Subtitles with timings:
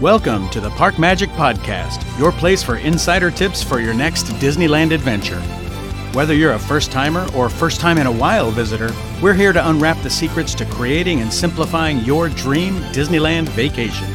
[0.00, 4.92] Welcome to the Park Magic Podcast, your place for insider tips for your next Disneyland
[4.94, 5.38] adventure.
[6.14, 9.68] Whether you're a first timer or first time in a while visitor, we're here to
[9.68, 14.08] unwrap the secrets to creating and simplifying your dream Disneyland vacation.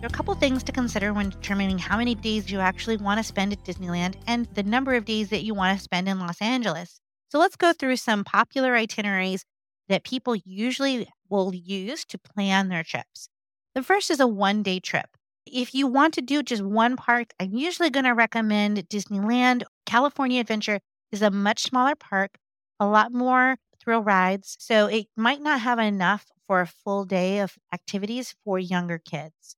[0.00, 3.18] There are a couple things to consider when determining how many days you actually want
[3.18, 6.18] to spend at Disneyland and the number of days that you want to spend in
[6.18, 6.98] Los Angeles.
[7.28, 9.44] So let's go through some popular itineraries
[9.88, 13.28] that people usually will use to plan their trips.
[13.74, 15.16] The first is a one day trip.
[15.46, 19.62] If you want to do just one park, I'm usually going to recommend Disneyland.
[19.84, 20.80] California Adventure
[21.12, 22.38] is a much smaller park,
[22.80, 24.56] a lot more thrill rides.
[24.58, 29.56] So it might not have enough for a full day of activities for younger kids.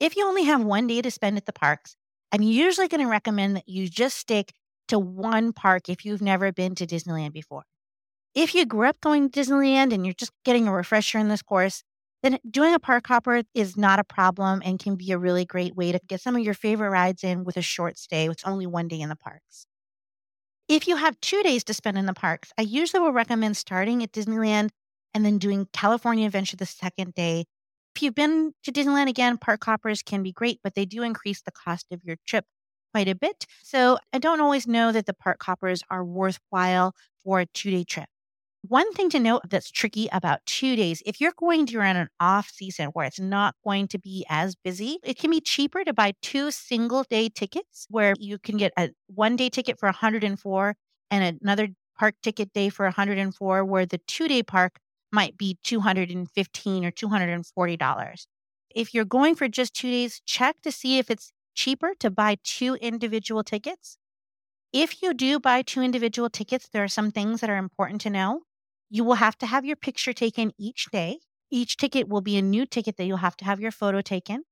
[0.00, 1.96] If you only have one day to spend at the parks,
[2.32, 4.52] I'm usually going to recommend that you just stick
[4.88, 7.64] to one park if you've never been to Disneyland before.
[8.34, 11.42] If you grew up going to Disneyland and you're just getting a refresher in this
[11.42, 11.82] course,
[12.22, 15.74] then doing a park hopper is not a problem and can be a really great
[15.74, 18.66] way to get some of your favorite rides in with a short stay with only
[18.66, 19.66] one day in the parks.
[20.68, 24.02] If you have two days to spend in the parks, I usually will recommend starting
[24.02, 24.70] at Disneyland
[25.12, 27.46] and then doing California Adventure the second day.
[27.96, 31.42] If you've been to Disneyland again, park hoppers can be great, but they do increase
[31.42, 32.44] the cost of your trip
[32.94, 33.46] quite a bit.
[33.64, 37.82] So I don't always know that the park hoppers are worthwhile for a two day
[37.84, 38.08] trip.
[38.62, 42.50] One thing to note that's tricky about two days, if you're going during an off
[42.50, 46.12] season where it's not going to be as busy, it can be cheaper to buy
[46.20, 50.76] two single day tickets where you can get a one day ticket for 104
[51.10, 54.78] and another park ticket day for 104, where the two day park
[55.10, 58.26] might be 215 or $240.
[58.74, 62.36] If you're going for just two days, check to see if it's cheaper to buy
[62.44, 63.96] two individual tickets.
[64.72, 68.10] If you do buy two individual tickets, there are some things that are important to
[68.10, 68.42] know.
[68.90, 71.20] You will have to have your picture taken each day.
[71.50, 74.44] Each ticket will be a new ticket that you'll have to have your photo taken.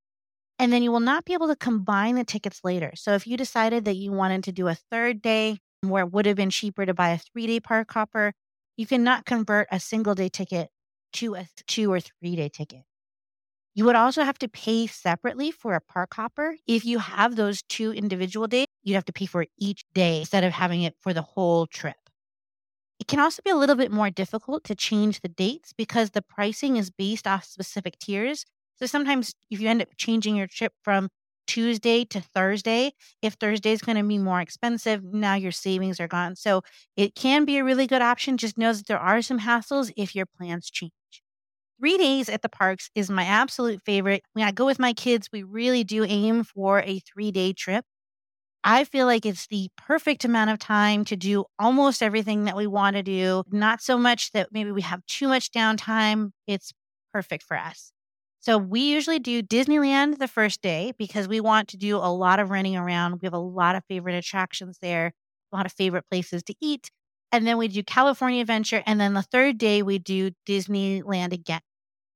[0.59, 2.93] And then you will not be able to combine the tickets later.
[2.97, 6.27] So if you decided that you wanted to do a third day where it would
[6.27, 8.32] have been cheaper to buy a three day park hopper,
[8.77, 10.71] you cannot convert a single day ticket
[11.15, 12.82] to a two or three day ticket.
[13.75, 16.56] You would also have to pay separately for a park hopper.
[16.66, 20.44] If you have those two individual days, you'd have to pay for each day instead
[20.44, 21.97] of having it for the whole trip.
[22.98, 26.22] It can also be a little bit more difficult to change the dates because the
[26.22, 28.44] pricing is based off specific tiers.
[28.76, 31.09] So sometimes if you end up changing your trip from
[31.47, 32.92] Tuesday to Thursday,
[33.22, 36.36] if Thursday is going to be more expensive, now your savings are gone.
[36.36, 36.62] So
[36.97, 38.36] it can be a really good option.
[38.36, 40.92] Just know that there are some hassles if your plans change.
[41.80, 44.25] Three days at the parks is my absolute favorite.
[44.32, 47.84] When I go with my kids, we really do aim for a three day trip.
[48.65, 52.67] I feel like it's the perfect amount of time to do almost everything that we
[52.67, 53.43] want to do.
[53.51, 56.31] Not so much that maybe we have too much downtime.
[56.47, 56.73] It's
[57.13, 57.93] perfect for us.
[58.41, 62.41] So we usually do Disneyland the first day because we want to do a lot
[62.41, 63.21] of running around.
[63.21, 65.13] We have a lot of favorite attractions there,
[65.53, 66.91] a lot of favorite places to eat.
[67.33, 68.83] And then we do California Adventure.
[68.87, 71.61] And then the third day, we do Disneyland again.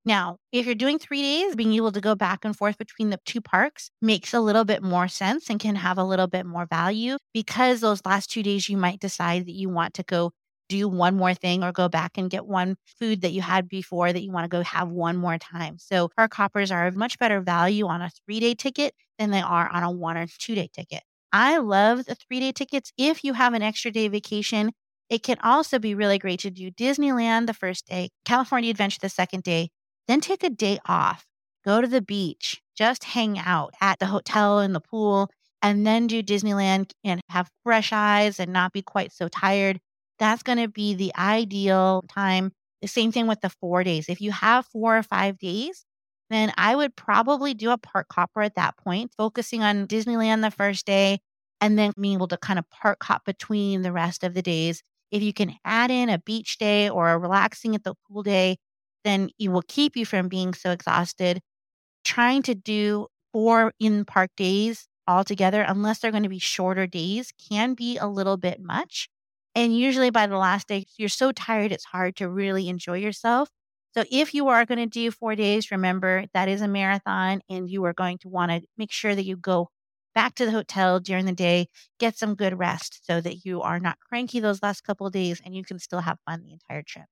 [0.05, 3.21] Now, if you're doing three days, being able to go back and forth between the
[3.25, 6.67] two parks makes a little bit more sense and can have a little bit more
[6.67, 10.33] value because those last two days you might decide that you want to go
[10.69, 14.12] do one more thing or go back and get one food that you had before
[14.12, 15.79] that you want to go have one more time.
[15.79, 19.41] So park hoppers are a much better value on a three day ticket than they
[19.41, 21.03] are on a one or two day ticket.
[21.33, 22.91] I love the three day tickets.
[22.99, 24.73] If you have an extra day vacation,
[25.11, 29.09] it can also be really great to do Disneyland the first day, California Adventure the
[29.09, 29.69] second day,
[30.09, 31.27] then take a day off,
[31.65, 35.31] go to the beach, just hang out at the hotel and the pool,
[35.61, 39.81] and then do Disneyland and have fresh eyes and not be quite so tired.
[40.19, 42.53] That's going to be the ideal time.
[42.81, 44.09] The same thing with the four days.
[44.09, 45.85] If you have four or five days,
[46.31, 50.50] then I would probably do a park hopper at that point, focusing on Disneyland the
[50.50, 51.19] first day
[51.61, 54.82] and then being able to kind of park hop between the rest of the days.
[55.12, 58.56] If you can add in a beach day or a relaxing at the pool day,
[59.04, 61.40] then it will keep you from being so exhausted.
[62.04, 67.32] Trying to do four in park days altogether, unless they're going to be shorter days,
[67.50, 69.08] can be a little bit much.
[69.54, 73.50] And usually by the last day, you're so tired, it's hard to really enjoy yourself.
[73.94, 77.69] So if you are going to do four days, remember that is a marathon and
[77.69, 79.69] you are going to want to make sure that you go
[80.14, 81.69] back to the hotel during the day,
[81.99, 85.54] get some good rest so that you are not cranky those last couple days and
[85.54, 87.04] you can still have fun the entire trip.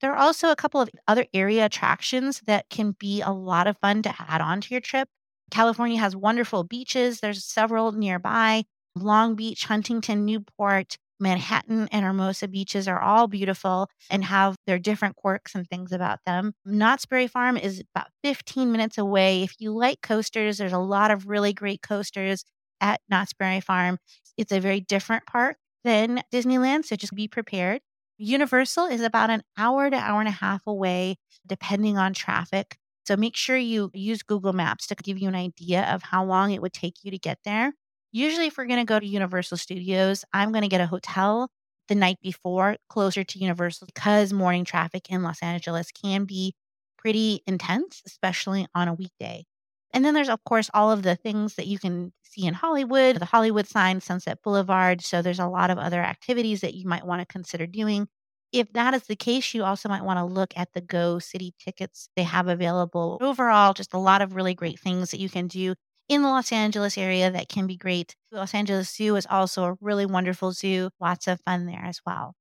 [0.00, 3.78] There are also a couple of other area attractions that can be a lot of
[3.78, 5.08] fun to add on to your trip.
[5.50, 7.20] California has wonderful beaches.
[7.20, 8.64] There's several nearby
[8.96, 15.16] Long Beach, Huntington, Newport, Manhattan and Hermosa beaches are all beautiful and have their different
[15.16, 16.54] quirks and things about them.
[16.64, 19.42] Knott's Berry Farm is about 15 minutes away.
[19.42, 22.44] If you like coasters, there's a lot of really great coasters
[22.80, 23.98] at Knott's Berry Farm.
[24.36, 27.80] It's a very different park than Disneyland, so just be prepared.
[28.18, 31.16] Universal is about an hour to hour and a half away,
[31.46, 32.78] depending on traffic.
[33.06, 36.52] So make sure you use Google Maps to give you an idea of how long
[36.52, 37.72] it would take you to get there.
[38.12, 41.50] Usually, if we're going to go to Universal Studios, I'm going to get a hotel
[41.88, 46.54] the night before closer to Universal because morning traffic in Los Angeles can be
[46.96, 49.44] pretty intense, especially on a weekday.
[49.94, 53.16] And then there's, of course, all of the things that you can see in Hollywood,
[53.16, 55.00] the Hollywood sign, Sunset Boulevard.
[55.02, 58.08] So there's a lot of other activities that you might want to consider doing.
[58.52, 61.54] If that is the case, you also might want to look at the Go City
[61.58, 63.18] tickets they have available.
[63.22, 65.74] Overall, just a lot of really great things that you can do
[66.08, 68.14] in the Los Angeles area that can be great.
[68.30, 70.90] Los Angeles Zoo is also a really wonderful zoo.
[71.00, 72.34] Lots of fun there as well.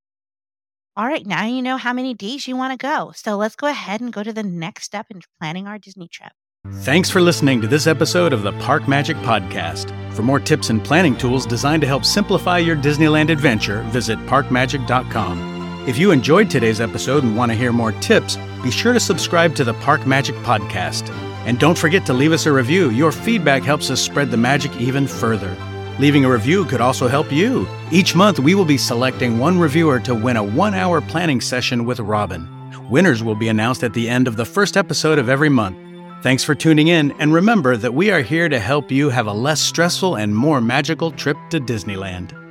[0.96, 3.12] All right, now you know how many days you want to go.
[3.16, 6.34] So let's go ahead and go to the next step in planning our Disney trip.
[6.72, 9.92] Thanks for listening to this episode of the Park Magic Podcast.
[10.14, 15.86] For more tips and planning tools designed to help simplify your Disneyland adventure, visit parkmagic.com.
[15.90, 19.56] If you enjoyed today's episode and want to hear more tips, be sure to subscribe
[19.56, 21.10] to the Park Magic Podcast.
[21.46, 22.92] And don't forget to leave us a review.
[22.92, 25.58] Your feedback helps us spread the magic even further.
[26.00, 27.68] Leaving a review could also help you.
[27.92, 31.84] Each month, we will be selecting one reviewer to win a one hour planning session
[31.84, 32.48] with Robyn.
[32.90, 35.78] Winners will be announced at the end of the first episode of every month.
[36.24, 39.34] Thanks for tuning in, and remember that we are here to help you have a
[39.34, 42.43] less stressful and more magical trip to Disneyland.